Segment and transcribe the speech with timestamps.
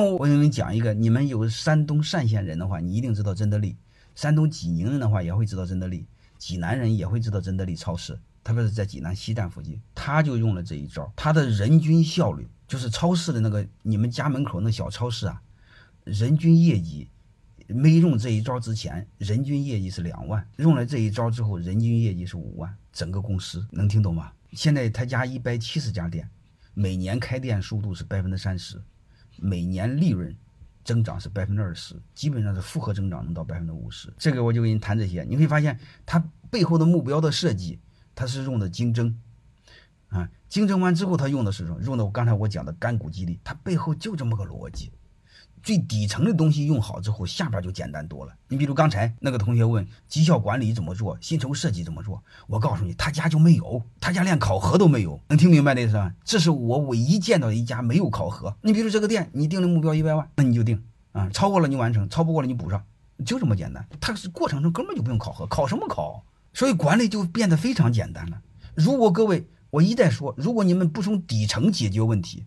[0.00, 3.76] 我给你们讲一个，你们有山东单县人的话，你一定知道真德利；
[4.14, 6.04] 山东济宁人的话，也会知道真德利；
[6.38, 11.12] 济南人也会知道真德利超市，特别是在济南西站附近，他就用了这一招。
[11.16, 15.40] 他的人均效率，就是超市的那个你们家门口那小超市啊，
[16.04, 17.08] 人均业绩
[17.68, 22.74] 没用这一招之前，人均业绩是两万；用了这一招之后，人均业绩是五万。
[22.92, 24.32] 整个公司能听懂吗？
[24.52, 26.28] 现在他家一百七十家店，
[26.74, 28.80] 每年开店速度是百分之三十。
[29.38, 30.34] 每年利润
[30.84, 34.12] 增长是百分之二十，基本上是复合增长能到百分之五十。
[34.18, 37.78] 这个我就跟你谈这些，你会发现它背后的目标的设计，
[38.14, 39.18] 它是用的竞争
[40.08, 41.80] 啊，竞争完之后，它用的是什么？
[41.82, 44.92] 用的我刚才我讲的干股激励，它背后就这么个逻辑。
[45.66, 48.32] 最底层的东西用好之后，下边就简单多了。
[48.46, 55.20] 你比如刚才那个同学问绩效管理怎么做，薪酬设计怎么做，我告诉你，他家就没有，他家连考核都没有。
[55.26, 56.14] 能听明白的意思吧？
[56.24, 58.56] 这是我唯一见到的一家没有考核。
[58.62, 60.80] 你比如这个店，你定的目标一百万，那你就定
[61.10, 62.84] 啊，超过了你完成，超不过了你补上，
[63.24, 63.84] 就这么简单。
[64.00, 66.22] 它是过程中根本就不用考核，考什么考？
[66.54, 68.40] 所以管理就变得非常简单了。
[68.76, 72.44] 如果各位，我一再说，如果你们不从底层解决问题，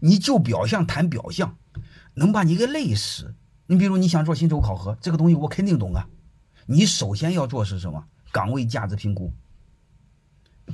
[0.00, 1.56] 你就表象谈表象。
[2.14, 3.34] 能把你给累死。
[3.66, 6.08] 你比如你想做薪酬考核，这个东西我肯定懂啊。
[6.66, 8.04] 你首先要做是什么？
[8.32, 9.32] 岗位价值评估。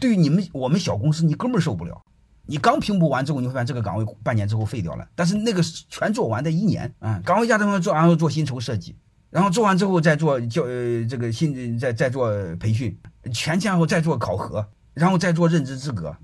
[0.00, 2.02] 对于你们我们小公司，你根本受不了。
[2.46, 5.06] 你刚评估完之后，你会发现这个岗位半年之后废掉了。
[5.14, 8.96] 但是那个全做完的一年啊，岗位价值做完后做薪酬设计，
[9.30, 12.96] 然后做完之后再做教呃这个薪再再做培训，
[13.33, 16.16] 全前后再做考核，然后再做任职资格，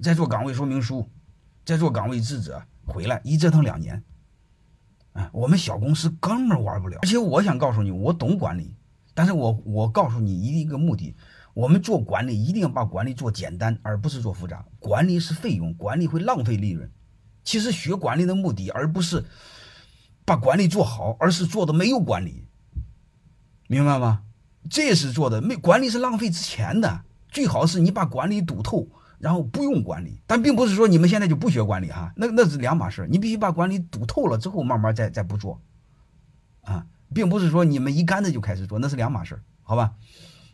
[0.00, 1.08] 再做岗位说明书，
[1.64, 4.02] 再做岗位职责，回来一折腾两年。
[5.12, 6.98] 啊，我们小公司根本玩不了。
[7.02, 8.76] 而且我想告诉你，我懂管理，
[9.14, 11.16] 但是我我告诉你一一个目的：
[11.52, 14.64] 我们做管理一定要把管理做简单，而不是做复杂。
[14.78, 16.90] 管理是费用，管理会浪费利润。
[17.42, 19.24] 其实学管理的目的，而不是
[20.24, 22.46] 把管理做好，而是做的没有管理，
[23.66, 24.22] 明白吗？
[24.68, 28.86] 这是做的没管理是浪费之前的，最好是你把管理堵透。
[29.20, 35.60] 然后不用管理，但并不是说你们现在就不学管理哈，那那是两码事你必须把管理读透了之后，慢慢再再不做，
[36.62, 39.92] 啊，并不是说你们一竿子就开始做，那是两码事好吧？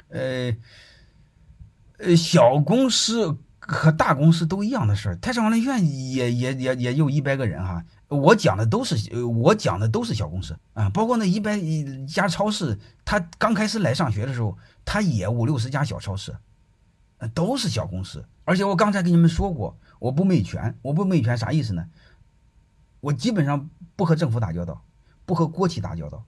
[0.08, 0.54] 呃
[1.98, 5.16] 呃，小公司和大公司都一样的事儿。
[5.16, 11.58] 泰山管理院也也也也有一百个人哈，我讲的都是呃我讲的都是小公司啊，包括那一百
[12.06, 16.36] 家超市，他刚开始来上学的时候，他也五六十家小超市，
[17.34, 18.24] 都是小公司。
[18.44, 21.88] 而且我刚才跟你们说过，我不媚权，我不媚权啥意思呢？
[23.00, 24.84] 我基本上不和政府打交道，
[25.24, 26.24] 不和国企打交道，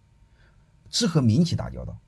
[0.91, 1.98] 只和民企打交道。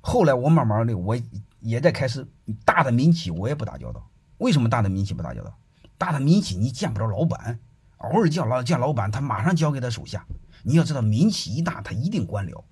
[0.00, 1.16] 后来我慢慢的，我
[1.60, 2.26] 也在开始
[2.64, 4.08] 大的民企我也不打交道。
[4.38, 5.56] 为什么大的民企不打交道？
[5.98, 7.58] 大的民企你见不着老板，
[7.98, 10.26] 偶尔见老见老板，他马上交给他手下。
[10.62, 12.62] 你要知道，民企一大，他一定官僚，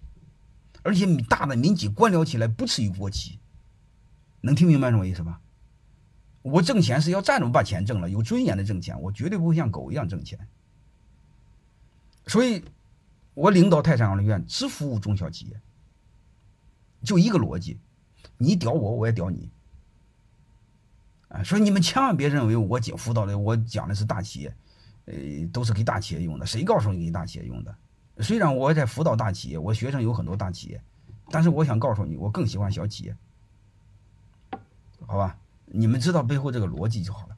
[0.83, 3.39] 而且大的民企官僚起来不次于国企。
[4.45, 5.41] 能听明白什么意思吧？
[6.43, 10.39] 我挣钱是要站着把钱挣了，有尊严的挣钱，我绝对不会像狗一样挣钱。
[12.27, 12.63] 所以，
[13.33, 15.61] 我领导泰山养老院只服务中小企业，
[17.03, 17.81] 就一个逻辑：
[18.37, 19.51] 你屌我，我也屌你。
[21.29, 24.57] 啊，所以你们千万别认为我讲辅导的，我讲的是大企业，
[25.07, 25.15] 呃，
[25.53, 26.45] 都是给大企业用的。
[26.45, 27.75] 谁告诉你给大企业用的？
[28.21, 30.81] 虽然我在辅导大企业，我学生有很多大企业，
[31.31, 33.17] 但是我想告诉你，我更喜欢小企业，
[35.15, 35.37] 好吧？
[35.67, 37.34] 你们知道背后这个逻辑就好了。